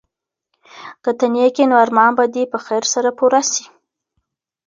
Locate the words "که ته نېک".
1.03-1.55